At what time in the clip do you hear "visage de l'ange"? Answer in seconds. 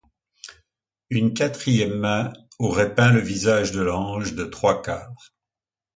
3.19-4.33